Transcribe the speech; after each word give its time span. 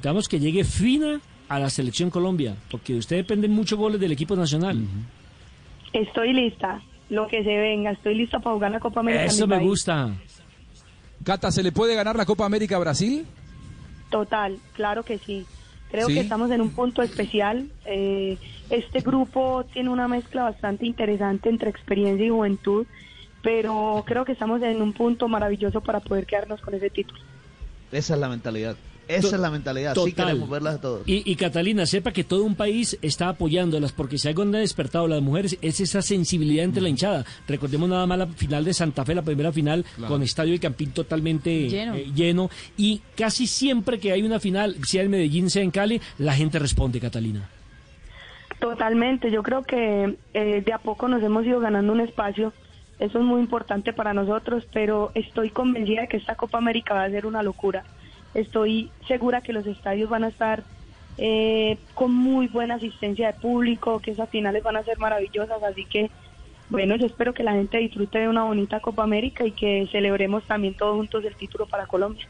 necesitamos 0.00 0.28
que 0.28 0.40
llegue 0.40 0.64
fina 0.64 1.20
a 1.48 1.58
la 1.58 1.68
selección 1.68 2.08
Colombia, 2.08 2.56
porque 2.70 2.94
usted 2.94 3.16
depende 3.16 3.48
mucho 3.48 3.76
goles 3.76 4.00
del 4.00 4.12
equipo 4.12 4.34
nacional. 4.34 4.78
Estoy 5.92 6.32
lista, 6.32 6.80
lo 7.10 7.26
que 7.28 7.44
se 7.44 7.54
venga, 7.54 7.90
estoy 7.90 8.14
lista 8.14 8.38
para 8.38 8.54
jugar 8.54 8.70
la 8.70 8.80
Copa 8.80 9.00
América. 9.00 9.24
Eso 9.26 9.46
me 9.46 9.56
país. 9.56 9.68
gusta. 9.68 10.14
Cata, 11.22 11.50
¿se 11.50 11.62
le 11.62 11.70
puede 11.70 11.94
ganar 11.94 12.16
la 12.16 12.24
Copa 12.24 12.46
América 12.46 12.76
a 12.76 12.78
Brasil? 12.78 13.26
Total, 14.10 14.58
claro 14.72 15.02
que 15.02 15.18
sí. 15.18 15.44
Creo 15.90 16.06
¿Sí? 16.06 16.14
que 16.14 16.20
estamos 16.20 16.50
en 16.50 16.62
un 16.62 16.70
punto 16.70 17.02
especial. 17.02 17.68
Eh, 17.84 18.38
este 18.70 19.00
grupo 19.00 19.66
tiene 19.72 19.90
una 19.90 20.08
mezcla 20.08 20.44
bastante 20.44 20.86
interesante 20.86 21.50
entre 21.50 21.68
experiencia 21.68 22.24
y 22.24 22.30
juventud, 22.30 22.86
pero 23.42 24.02
creo 24.06 24.24
que 24.24 24.32
estamos 24.32 24.62
en 24.62 24.80
un 24.80 24.94
punto 24.94 25.28
maravilloso 25.28 25.82
para 25.82 26.00
poder 26.00 26.24
quedarnos 26.24 26.60
con 26.62 26.72
ese 26.74 26.88
título. 26.88 27.20
Esa 27.92 28.14
es 28.14 28.20
la 28.20 28.28
mentalidad. 28.28 28.76
Esa 29.16 29.28
To- 29.30 29.34
es 29.36 29.40
la 29.40 29.50
mentalidad. 29.50 29.94
Sí 29.94 30.12
queremos 30.12 30.48
verlas 30.48 30.74
a 30.76 30.80
todos. 30.80 31.02
Y, 31.06 31.30
y 31.30 31.36
Catalina, 31.36 31.86
sepa 31.86 32.12
que 32.12 32.24
todo 32.24 32.44
un 32.44 32.54
país 32.54 32.98
está 33.02 33.28
apoyándolas, 33.28 33.92
porque 33.92 34.18
si 34.18 34.28
algo 34.28 34.42
han 34.42 34.52
despertado 34.52 35.06
las 35.08 35.20
mujeres 35.22 35.58
es 35.60 35.80
esa 35.80 36.02
sensibilidad 36.02 36.64
entre 36.64 36.82
la 36.82 36.88
hinchada. 36.88 37.24
Recordemos 37.48 37.88
nada 37.88 38.06
más 38.06 38.18
la 38.18 38.26
final 38.26 38.64
de 38.64 38.74
Santa 38.74 39.04
Fe, 39.04 39.14
la 39.14 39.22
primera 39.22 39.52
final, 39.52 39.84
Claro. 39.96 40.12
con 40.12 40.22
Estadio 40.22 40.54
y 40.54 40.58
Campín 40.58 40.92
totalmente 40.92 41.68
Lleno. 41.68 41.94
eh, 41.94 42.06
lleno. 42.14 42.50
Y 42.76 43.00
casi 43.16 43.46
siempre 43.46 43.98
que 43.98 44.12
hay 44.12 44.22
una 44.22 44.40
final, 44.40 44.76
sea 44.86 45.02
en 45.02 45.10
Medellín, 45.10 45.50
sea 45.50 45.62
en 45.62 45.70
Cali, 45.70 46.00
la 46.18 46.32
gente 46.34 46.58
responde, 46.58 47.00
Catalina. 47.00 47.48
Totalmente, 48.58 49.30
yo 49.30 49.42
creo 49.42 49.62
que 49.62 50.16
eh, 50.34 50.62
de 50.64 50.72
a 50.72 50.78
poco 50.78 51.08
nos 51.08 51.22
hemos 51.22 51.46
ido 51.46 51.60
ganando 51.60 51.92
un 51.92 52.00
espacio, 52.00 52.52
eso 52.98 53.18
es 53.18 53.24
muy 53.24 53.40
importante 53.40 53.94
para 53.94 54.12
nosotros, 54.12 54.64
pero 54.72 55.12
estoy 55.14 55.48
convencida 55.50 56.02
de 56.02 56.08
que 56.08 56.18
esta 56.18 56.34
Copa 56.34 56.58
América 56.58 56.92
va 56.92 57.04
a 57.04 57.10
ser 57.10 57.24
una 57.24 57.42
locura. 57.42 57.84
Estoy 58.34 58.90
segura 59.08 59.40
que 59.40 59.52
los 59.52 59.66
estadios 59.66 60.08
van 60.08 60.24
a 60.24 60.28
estar 60.28 60.62
eh, 61.18 61.78
con 61.94 62.14
muy 62.14 62.46
buena 62.48 62.76
asistencia 62.76 63.28
de 63.28 63.40
público, 63.40 64.00
que 64.00 64.12
esas 64.12 64.30
finales 64.30 64.62
van 64.62 64.76
a 64.76 64.84
ser 64.84 64.98
maravillosas, 64.98 65.62
así 65.62 65.84
que 65.84 66.10
bueno, 66.70 66.94
yo 66.94 67.06
espero 67.06 67.34
que 67.34 67.42
la 67.42 67.52
gente 67.52 67.78
disfrute 67.78 68.20
de 68.20 68.28
una 68.28 68.44
bonita 68.44 68.78
Copa 68.78 69.02
América 69.02 69.44
y 69.44 69.50
que 69.50 69.88
celebremos 69.90 70.44
también 70.44 70.74
todos 70.74 70.94
juntos 70.94 71.24
el 71.24 71.34
título 71.34 71.66
para 71.66 71.86
Colombia. 71.86 72.24